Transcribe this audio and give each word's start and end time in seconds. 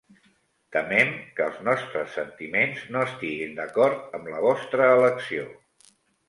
Temem 0.75 1.09
que 1.39 1.43
els 1.47 1.59
nostres 1.67 2.15
sentiments 2.19 2.87
no 2.95 3.03
estiguen 3.09 3.53
d'acord 3.61 4.17
amb 4.21 4.33
la 4.37 4.41
vostra 4.47 4.89
elecció. 4.97 5.47